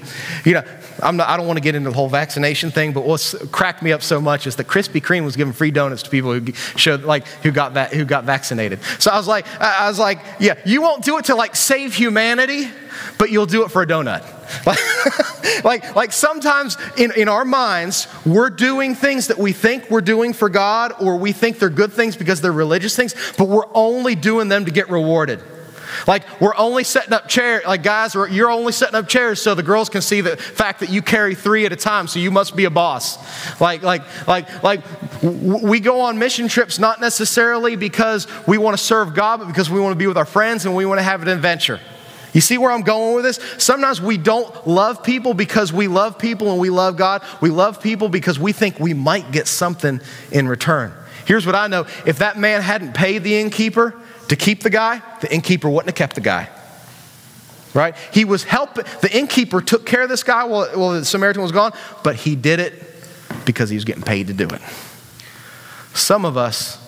[0.44, 0.64] You know,
[1.02, 3.82] I'm not, I don't want to get into the whole vaccination thing, but what cracked
[3.82, 6.52] me up so much is that Krispy Kreme was giving free donuts to people who
[6.52, 8.80] showed like who got va- who got vaccinated.
[8.98, 11.94] So I was like, I was like, yeah, you won't do it to like save
[11.94, 12.68] humanity,
[13.18, 14.24] but you'll do it for a donut.
[14.66, 20.02] Like, like, like sometimes in, in our minds, we're doing things that we think we're
[20.02, 23.66] doing for God, or we think they're good things because they're religious things, but we're
[23.72, 25.42] only doing them to get rewarded.
[26.06, 29.62] Like we're only setting up chairs, like guys, you're only setting up chairs so the
[29.62, 32.56] girls can see the fact that you carry three at a time, so you must
[32.56, 33.18] be a boss.
[33.60, 34.80] Like, like, like, like
[35.22, 39.70] we go on mission trips not necessarily because we want to serve God, but because
[39.70, 41.80] we want to be with our friends and we want to have an adventure.
[42.32, 43.38] You see where I'm going with this?
[43.58, 47.22] Sometimes we don't love people because we love people and we love God.
[47.40, 50.00] We love people because we think we might get something
[50.30, 50.94] in return.
[51.26, 53.94] Here's what I know if that man hadn't paid the innkeeper,
[54.28, 56.48] to keep the guy, the innkeeper wouldn't have kept the guy.
[57.74, 57.96] Right?
[58.12, 61.52] He was helping, the innkeeper took care of this guy while, while the Samaritan was
[61.52, 62.84] gone, but he did it
[63.44, 64.60] because he was getting paid to do it.
[65.94, 66.81] Some of us,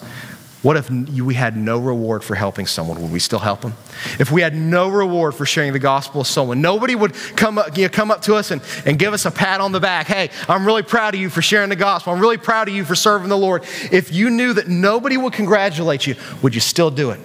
[0.64, 3.02] What if we had no reward for helping someone?
[3.02, 3.74] Would we still help them?
[4.18, 7.76] If we had no reward for sharing the gospel with someone, nobody would come up,
[7.76, 10.06] you know, come up to us and, and give us a pat on the back.
[10.06, 12.14] Hey, I'm really proud of you for sharing the gospel.
[12.14, 13.62] I'm really proud of you for serving the Lord.
[13.92, 17.20] If you knew that nobody would congratulate you, would you still do it?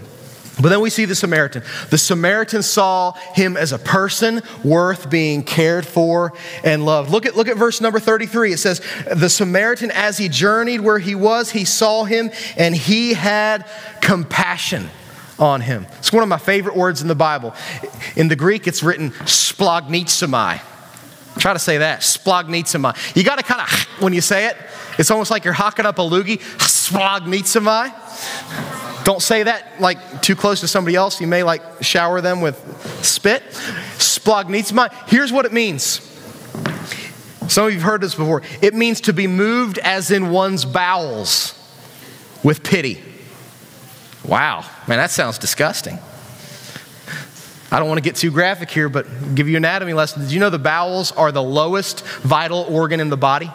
[0.61, 1.63] But then we see the Samaritan.
[1.89, 7.11] The Samaritan saw him as a person worth being cared for and loved.
[7.11, 8.53] Look at, look at verse number 33.
[8.53, 8.81] It says,
[9.13, 13.65] The Samaritan, as he journeyed where he was, he saw him and he had
[14.01, 14.89] compassion
[15.39, 15.87] on him.
[15.99, 17.55] It's one of my favorite words in the Bible.
[18.17, 20.61] In the Greek, it's written splagnizomai.
[21.37, 23.15] Try to say that, splagnizomai.
[23.15, 23.69] You got to kind of,
[24.01, 24.57] when you say it,
[24.97, 28.78] it's almost like you're hocking up a loogie, splagnizomai.
[29.09, 31.19] Don't say that like too close to somebody else.
[31.19, 32.55] You may like shower them with
[33.03, 33.41] spit.
[33.97, 35.09] Splagnizomai.
[35.09, 35.99] Here's what it means.
[37.47, 38.43] Some of you have heard this before.
[38.61, 41.55] It means to be moved as in one's bowels
[42.43, 43.01] with pity.
[44.23, 45.97] Wow, man, that sounds disgusting.
[47.71, 50.21] I don't want to get too graphic here, but give you anatomy lesson.
[50.21, 53.49] Did you know the bowels are the lowest vital organ in the body?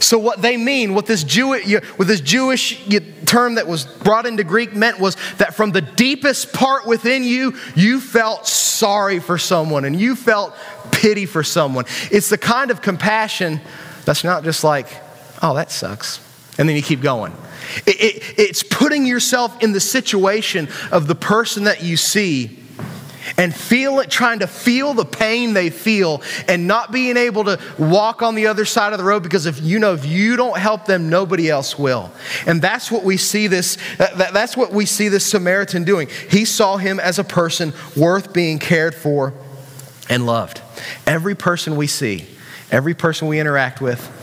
[0.00, 2.86] So, what they mean, what this, what this Jewish
[3.26, 7.54] term that was brought into Greek meant was that from the deepest part within you,
[7.74, 10.54] you felt sorry for someone and you felt
[10.92, 11.84] pity for someone.
[12.10, 13.60] It's the kind of compassion
[14.04, 14.88] that's not just like,
[15.42, 16.20] oh, that sucks.
[16.58, 17.32] And then you keep going.
[17.86, 22.63] It, it, it's putting yourself in the situation of the person that you see
[23.36, 27.58] and feel it, trying to feel the pain they feel and not being able to
[27.78, 30.58] walk on the other side of the road because if you know if you don't
[30.58, 32.10] help them, nobody else will.
[32.46, 36.08] And that's what we see this, uh, that's what we see this Samaritan doing.
[36.30, 39.32] He saw him as a person worth being cared for
[40.08, 40.60] and loved.
[41.06, 42.26] Every person we see,
[42.70, 44.20] every person we interact with,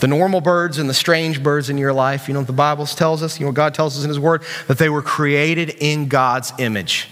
[0.00, 2.86] the normal birds and the strange birds in your life, you know what the Bible
[2.86, 5.70] tells us, you know what God tells us in His Word, that they were created
[5.78, 7.08] in God's image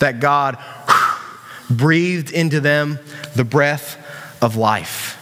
[0.00, 0.58] that God
[1.70, 2.98] breathed into them
[3.36, 3.96] the breath
[4.42, 5.16] of life.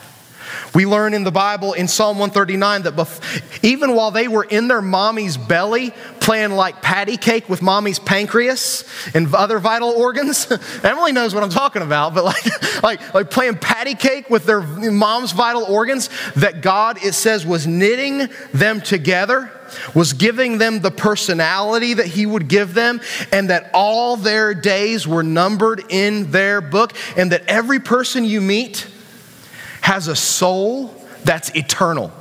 [0.75, 4.69] We learn in the Bible in Psalm 139 that bef- even while they were in
[4.69, 10.47] their mommy's belly, playing like patty cake with mommy's pancreas and other vital organs,
[10.85, 14.61] Emily knows what I'm talking about, but like, like, like playing patty cake with their
[14.61, 19.53] mom's vital organs, that God, it says, was knitting them together
[19.95, 25.07] was giving them the personality that he would give them, and that all their days
[25.07, 28.87] were numbered in their book, and that every person you meet
[29.89, 32.13] has a soul that's eternal.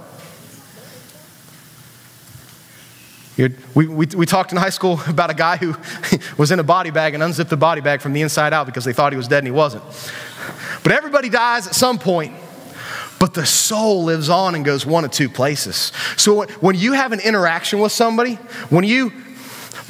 [3.36, 5.76] We, we, we talked in high school about a guy who
[6.38, 8.86] was in a body bag and unzipped the body bag from the inside out because
[8.86, 9.84] they thought he was dead and he wasn't.
[10.82, 12.34] But everybody dies at some point.
[13.20, 15.92] But the soul lives on and goes one of two places.
[16.16, 18.36] So when you have an interaction with somebody,
[18.70, 19.12] when you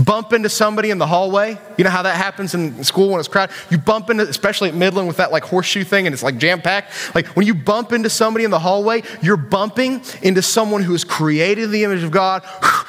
[0.04, 3.28] bump into somebody in the hallway, you know how that happens in school when it's
[3.28, 3.56] crowded?
[3.70, 6.62] You bump into, especially at Midland with that like horseshoe thing and it's like jam
[6.62, 7.16] packed.
[7.16, 11.04] Like when you bump into somebody in the hallway, you're bumping into someone who is
[11.04, 12.44] created in the image of God.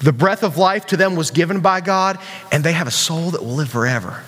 [0.00, 2.20] The breath of life to them was given by God,
[2.52, 4.22] and they have a soul that will live forever.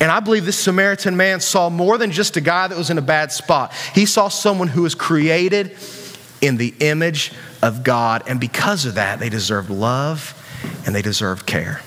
[0.00, 2.98] And I believe this Samaritan man saw more than just a guy that was in
[2.98, 3.72] a bad spot.
[3.94, 5.76] He saw someone who was created
[6.40, 7.32] in the image
[7.62, 8.24] of God.
[8.26, 10.34] And because of that, they deserved love
[10.86, 11.80] and they deserved care.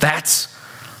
[0.00, 0.54] That's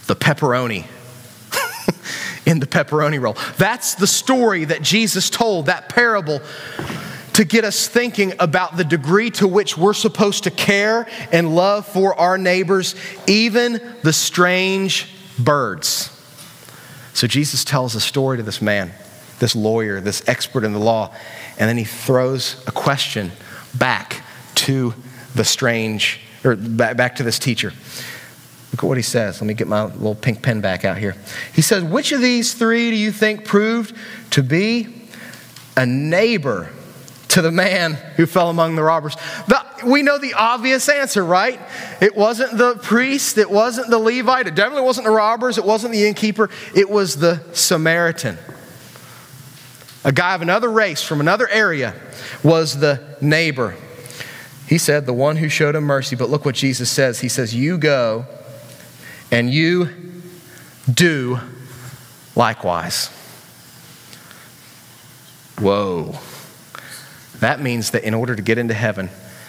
[0.06, 0.86] the pepperoni
[2.46, 3.36] in the pepperoni roll.
[3.56, 6.40] That's the story that Jesus told, that parable,
[7.34, 11.86] to get us thinking about the degree to which we're supposed to care and love
[11.86, 12.96] for our neighbors,
[13.28, 16.10] even the strange birds.
[17.14, 18.92] So Jesus tells a story to this man,
[19.38, 21.14] this lawyer, this expert in the law,
[21.58, 23.30] and then he throws a question
[23.72, 24.22] back
[24.56, 24.94] to
[25.34, 27.72] the strange, or back to this teacher.
[28.72, 29.40] Look at what he says.
[29.40, 31.16] Let me get my little pink pen back out here.
[31.54, 33.94] He says, Which of these three do you think proved
[34.30, 34.94] to be
[35.76, 36.70] a neighbor
[37.28, 39.16] to the man who fell among the robbers?
[39.46, 41.58] The, we know the obvious answer, right?
[42.02, 45.92] It wasn't the priest, it wasn't the Levite, it definitely wasn't the robbers, it wasn't
[45.92, 48.38] the innkeeper, it was the Samaritan.
[50.04, 51.94] A guy of another race from another area
[52.42, 53.74] was the neighbor.
[54.68, 56.14] He said, the one who showed him mercy.
[56.14, 57.20] But look what Jesus says.
[57.20, 58.26] He says, You go
[59.30, 59.88] and you
[60.92, 61.40] do
[62.36, 63.08] likewise.
[65.58, 66.18] Whoa.
[67.40, 69.08] That means that in order to get into heaven,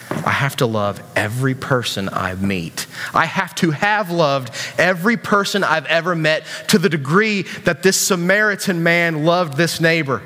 [0.09, 2.87] I have to love every person I meet.
[3.13, 7.97] I have to have loved every person I've ever met to the degree that this
[7.97, 10.23] Samaritan man loved this neighbor.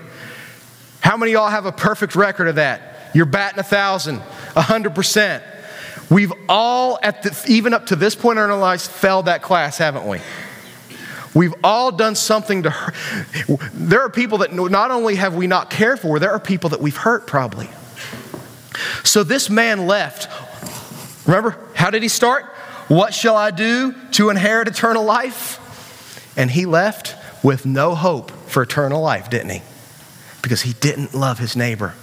[1.02, 2.93] How many y'all have a perfect record of that?
[3.14, 4.22] You're batting a thousand,
[4.56, 5.44] a hundred percent.
[6.10, 9.78] We've all, at the, even up to this point in our lives, failed that class,
[9.78, 10.20] haven't we?
[11.34, 12.94] We've all done something to hurt.
[13.74, 16.82] There are people that not only have we not cared for, there are people that
[16.82, 17.70] we've hurt probably.
[19.04, 20.28] So this man left.
[21.28, 22.46] Remember, how did he start?
[22.88, 25.60] What shall I do to inherit eternal life?
[26.38, 29.62] And he left with no hope for eternal life, didn't he?
[30.42, 31.94] Because he didn't love his neighbor.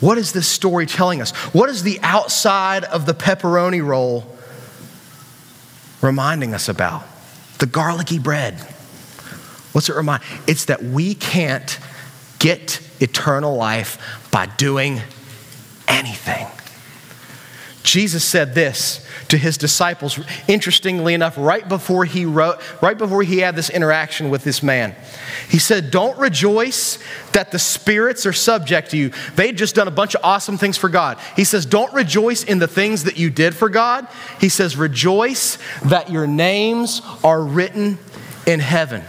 [0.00, 1.32] What is this story telling us?
[1.52, 4.26] What is the outside of the pepperoni roll
[6.00, 7.04] reminding us about?
[7.58, 8.54] The garlicky bread.
[9.72, 10.22] What's it remind?
[10.46, 11.78] It's that we can't
[12.38, 15.00] get eternal life by doing
[15.86, 16.46] anything.
[17.82, 23.38] Jesus said this to his disciples, interestingly enough, right before he wrote, right before he
[23.38, 24.94] had this interaction with this man.
[25.48, 26.98] He said, Don't rejoice
[27.32, 29.12] that the spirits are subject to you.
[29.36, 31.18] They'd just done a bunch of awesome things for God.
[31.36, 34.06] He says, Don't rejoice in the things that you did for God.
[34.40, 37.98] He says, Rejoice that your names are written
[38.46, 39.04] in heaven.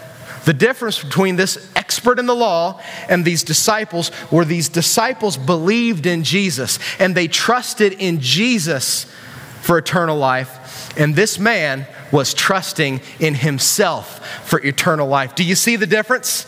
[0.45, 6.05] The difference between this expert in the law and these disciples were these disciples believed
[6.05, 9.05] in Jesus and they trusted in Jesus
[9.61, 10.97] for eternal life.
[10.97, 15.35] And this man was trusting in himself for eternal life.
[15.35, 16.47] Do you see the difference?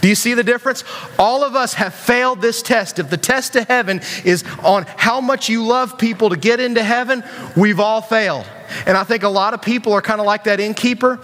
[0.00, 0.82] Do you see the difference?
[1.18, 2.98] All of us have failed this test.
[2.98, 6.82] If the test to heaven is on how much you love people to get into
[6.82, 7.22] heaven,
[7.56, 8.46] we've all failed.
[8.86, 11.20] And I think a lot of people are kind of like that innkeeper.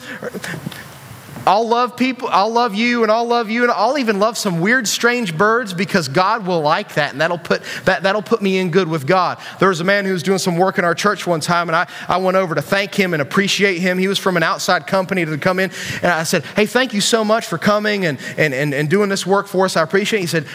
[1.47, 4.61] I'll love people, I'll love you, and I'll love you, and I'll even love some
[4.61, 8.59] weird, strange birds because God will like that, and that'll put, that, that'll put me
[8.59, 9.39] in good with God.
[9.61, 11.77] There was a man who was doing some work in our church one time, and
[11.77, 13.97] I, I went over to thank him and appreciate him.
[13.97, 15.71] He was from an outside company to come in,
[16.03, 19.09] and I said, Hey, thank you so much for coming and, and, and, and doing
[19.09, 19.77] this work for us.
[19.77, 20.23] I appreciate it.
[20.23, 20.47] He said,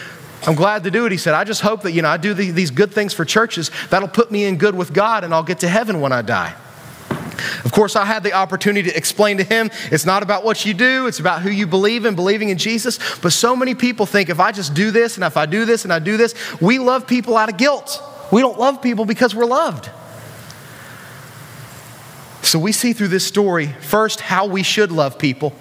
[0.46, 1.12] I'm glad to do it.
[1.12, 3.70] He said, I just hope that, you know, I do these good things for churches.
[3.88, 6.54] That'll put me in good with God, and I'll get to heaven when I die.
[7.64, 10.74] Of course, I had the opportunity to explain to him it's not about what you
[10.74, 12.98] do, it's about who you believe in, believing in Jesus.
[13.20, 15.84] But so many people think if I just do this and if I do this
[15.84, 18.02] and I do this, we love people out of guilt.
[18.30, 19.90] We don't love people because we're loved.
[22.42, 25.54] So we see through this story, first, how we should love people.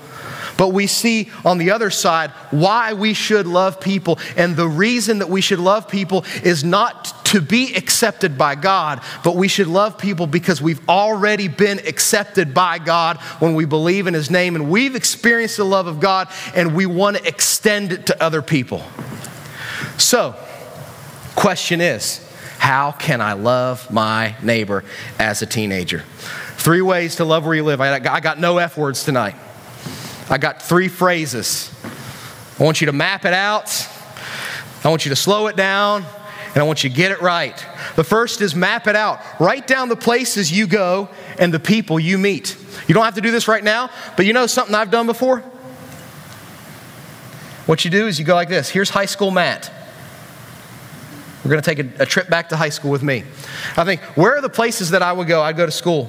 [0.58, 4.20] But we see on the other side why we should love people.
[4.36, 9.02] And the reason that we should love people is not to be accepted by God,
[9.24, 14.06] but we should love people because we've already been accepted by God when we believe
[14.06, 17.94] in His name and we've experienced the love of God and we want to extend
[17.94, 18.84] it to other people.
[19.98, 20.36] So,
[21.36, 22.20] question is,
[22.58, 24.84] how can I love my neighbor
[25.18, 26.00] as a teenager?
[26.58, 27.80] Three ways to love where you live.
[27.80, 29.36] I got no F words tonight.
[30.30, 31.74] I got three phrases.
[32.60, 33.88] I want you to map it out.
[34.84, 36.06] I want you to slow it down
[36.54, 37.66] and I want you to get it right.
[37.96, 39.22] The first is map it out.
[39.40, 41.10] Write down the places you go
[41.40, 42.58] and the people you meet.
[42.88, 45.40] You don't have to do this right now, but you know something I've done before?
[47.68, 49.72] What you do is you go like this here's high school Matt.
[51.44, 53.24] We're going to take a, a, trip back to high school with me.
[53.76, 55.42] I think, where are the places that I would go?
[55.42, 56.08] I'd go to school.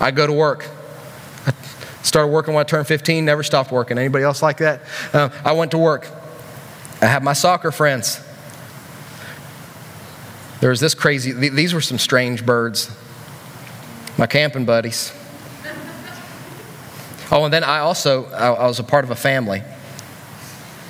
[0.00, 0.66] I'd go to work.
[1.46, 1.52] I
[2.02, 3.98] started working when I turned 15, never stopped working.
[3.98, 4.80] Anybody else like that?
[5.12, 6.08] Uh, I went to work.
[7.00, 8.20] I have my soccer friends.
[10.60, 12.94] There was this crazy, these were some strange birds.
[14.18, 15.12] My camping buddies.
[17.32, 19.62] Oh, and then I also, I, was a part of a family.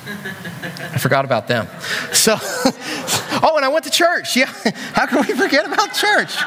[0.07, 1.69] I forgot about them.
[2.13, 2.37] So,
[3.43, 4.37] oh, and I went to church.
[4.37, 4.47] Yeah,
[4.95, 6.35] how can we forget about church?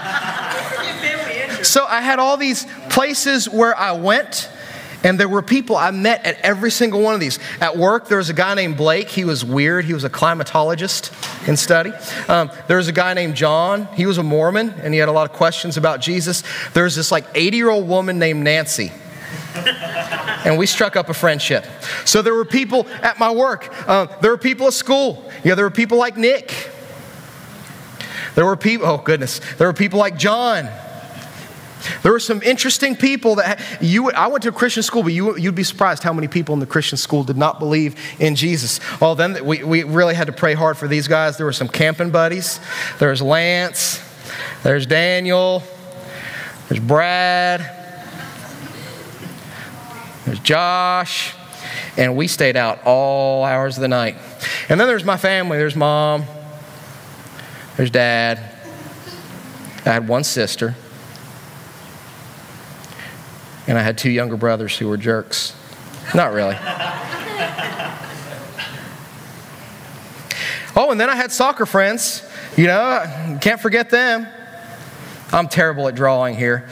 [1.63, 4.49] So I had all these places where I went
[5.04, 7.38] and there were people I met at every single one of these.
[7.60, 9.10] At work, there was a guy named Blake.
[9.10, 9.86] He was weird.
[9.86, 11.92] He was a climatologist in study.
[12.28, 13.88] Um, there was a guy named John.
[13.96, 16.44] He was a Mormon, and he had a lot of questions about Jesus.
[16.74, 18.92] There was this like 80 year old woman named Nancy.
[20.46, 21.66] and we struck up a friendship.
[22.06, 23.74] So there were people at my work.
[23.88, 25.30] Uh, there were people at school.
[25.44, 26.72] Yeah, there were people like Nick.
[28.36, 30.70] There were people, oh goodness, there were people like John.
[32.02, 34.12] There were some interesting people that you.
[34.12, 36.60] I went to a Christian school, but you, you'd be surprised how many people in
[36.60, 38.80] the Christian school did not believe in Jesus.
[39.02, 41.38] Well, then we, we really had to pray hard for these guys.
[41.38, 42.60] There were some camping buddies.
[43.00, 44.02] There's Lance.
[44.63, 45.63] There's Daniel.
[46.69, 47.62] There's Brad.
[50.25, 51.36] There's Josh.
[51.98, 54.15] And we stayed out all hours of the night.
[54.69, 55.58] And then there's my family.
[55.58, 56.23] There's mom.
[57.77, 58.52] There's dad.
[59.86, 60.75] I had one sister.
[63.68, 65.56] And I had two younger brothers who were jerks.
[66.14, 66.58] Not really.
[70.76, 72.28] Oh, and then I had soccer friends.
[72.58, 74.28] You know, can't forget them.
[75.32, 76.68] I'm terrible at drawing here.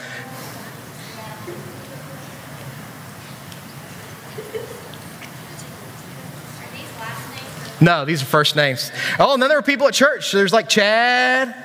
[7.79, 8.91] No, these are first names.
[9.17, 10.31] Oh, and then there were people at church.
[10.31, 11.55] There's like Chad.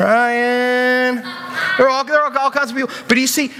[0.00, 1.16] Ryan.
[1.76, 2.94] There are all, there are all kinds of people.
[3.08, 3.52] But you see,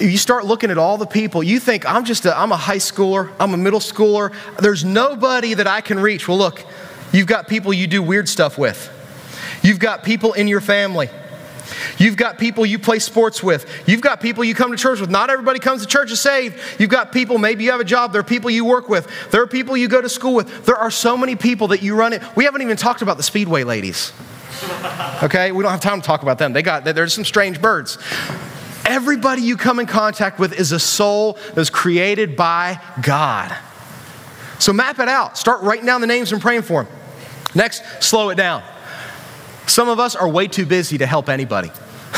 [0.00, 2.76] you start looking at all the people, you think, I'm just a, I'm a high
[2.78, 6.28] schooler, I'm a middle schooler, there's nobody that I can reach.
[6.28, 6.64] Well, look,
[7.12, 8.92] you've got people you do weird stuff with.
[9.62, 11.08] You've got people in your family.
[11.98, 13.66] You've got people you play sports with.
[13.88, 15.10] You've got people you come to church with.
[15.10, 16.60] Not everybody comes to church is saved.
[16.78, 18.12] You've got people, maybe you have a job.
[18.12, 19.08] There are people you work with.
[19.30, 20.66] There are people you go to school with.
[20.66, 22.22] There are so many people that you run it.
[22.36, 24.12] We haven't even talked about the Speedway ladies.
[25.22, 25.52] Okay?
[25.52, 26.52] We don't have time to talk about them.
[26.52, 27.98] They got, there's some strange birds.
[28.84, 33.56] Everybody you come in contact with is a soul that was created by God.
[34.58, 35.36] So map it out.
[35.36, 36.92] Start writing down the names and praying for them.
[37.54, 38.62] Next, slow it down.
[39.66, 41.70] Some of us are way too busy to help anybody.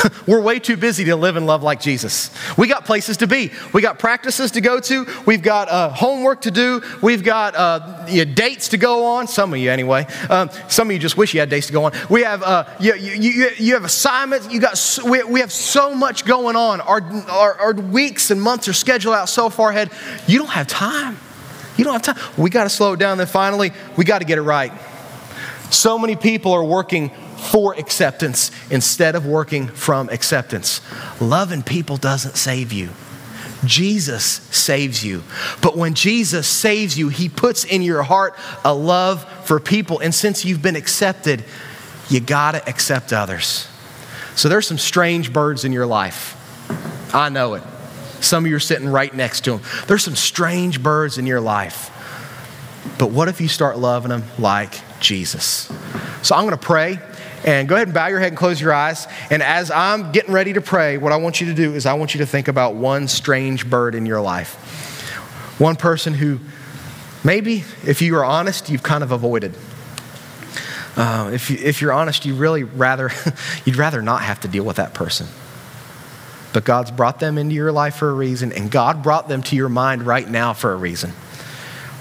[0.27, 2.31] We're way too busy to live and love like Jesus.
[2.57, 3.51] We got places to be.
[3.73, 5.07] We got practices to go to.
[5.27, 6.83] We've got uh, homework to do.
[7.03, 9.29] We've got uh, you know, dates to go on.
[9.29, 10.07] Some of you, anyway.
[10.29, 11.93] Um, some of you just wish you had dates to go on.
[12.09, 14.51] We have uh, you, you, you, have assignments.
[14.53, 16.81] You got we, we have so much going on.
[16.81, 19.91] Our, our, our weeks and months are scheduled out so far ahead.
[20.27, 21.19] You don't have time.
[21.77, 22.33] You don't have time.
[22.37, 23.19] We got to slow it down.
[23.19, 24.73] Then finally, we got to get it right.
[25.71, 30.81] So many people are working for acceptance instead of working from acceptance.
[31.21, 32.91] Loving people doesn't save you.
[33.65, 35.23] Jesus saves you.
[35.63, 39.99] But when Jesus saves you, he puts in your heart a love for people.
[39.99, 41.45] And since you've been accepted,
[42.09, 43.67] you got to accept others.
[44.37, 46.37] So there's some strange birds in your life.
[47.15, 47.63] I know it.
[48.21, 49.61] Some of you are sitting right next to them.
[49.87, 51.95] There's some strange birds in your life.
[52.99, 55.71] But what if you start loving them like Jesus?
[56.23, 56.99] So I'm going to pray.
[57.45, 59.07] And go ahead and bow your head and close your eyes.
[59.31, 61.95] And as I'm getting ready to pray, what I want you to do is I
[61.95, 64.55] want you to think about one strange bird in your life.
[65.59, 66.41] One person who
[67.25, 69.55] maybe, if you are honest, you've kind of avoided.
[70.97, 73.11] Uh, if, you, if you're honest, you really rather,
[73.65, 75.29] you'd rather not have to deal with that person.
[76.53, 79.57] But God's brought them into your life for a reason, and God brought them to
[79.57, 81.13] your mind right now for a reason.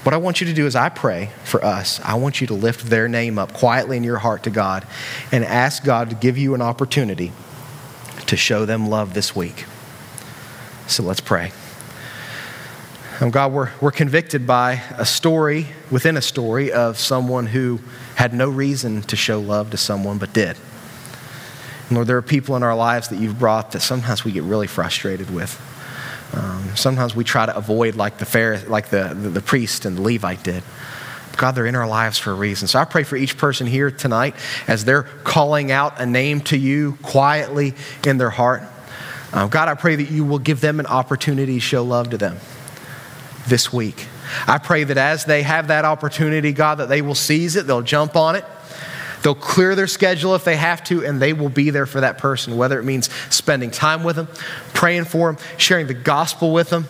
[0.04, 2.00] What I want you to do is I pray for us.
[2.00, 4.86] I want you to lift their name up quietly in your heart to God
[5.32, 7.32] and ask God to give you an opportunity
[8.26, 9.64] to show them love this week.
[10.86, 11.52] So let's pray.
[13.20, 17.80] Um, God, we're, we're convicted by a story within a story of someone who
[18.14, 20.56] had no reason to show love to someone but did.
[21.88, 24.44] And Lord, there are people in our lives that you've brought that sometimes we get
[24.44, 25.60] really frustrated with.
[26.32, 29.96] Um, sometimes we try to avoid like the fair, like the, the, the priest and
[29.96, 30.62] the Levite did.
[31.36, 32.66] God, they're in our lives for a reason.
[32.66, 34.34] So I pray for each person here tonight
[34.66, 37.74] as they're calling out a name to you quietly
[38.04, 38.62] in their heart.
[39.32, 42.18] Uh, God, I pray that you will give them an opportunity to show love to
[42.18, 42.38] them
[43.46, 44.06] this week.
[44.46, 47.82] I pray that as they have that opportunity, God, that they will seize it, they'll
[47.82, 48.44] jump on it,
[49.22, 52.18] They'll clear their schedule if they have to, and they will be there for that
[52.18, 54.28] person, whether it means spending time with them,
[54.74, 56.86] praying for them, sharing the gospel with them,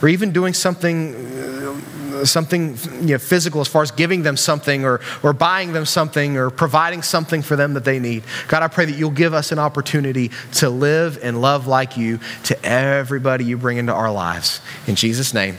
[0.00, 4.84] or even doing something, uh, something you know, physical as far as giving them something
[4.84, 8.24] or, or buying them something or providing something for them that they need.
[8.48, 12.18] God, I pray that you'll give us an opportunity to live and love like you
[12.44, 14.60] to everybody you bring into our lives.
[14.86, 15.56] In Jesus' name,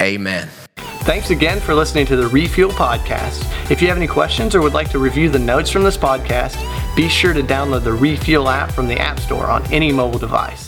[0.00, 0.48] amen.
[1.06, 3.48] Thanks again for listening to the Refuel Podcast.
[3.70, 6.56] If you have any questions or would like to review the notes from this podcast,
[6.96, 10.65] be sure to download the Refuel app from the App Store on any mobile device.